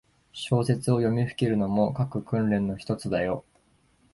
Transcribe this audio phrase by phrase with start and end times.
[0.33, 3.45] 小説を読みふけるのも、書く訓練のひとつだよ。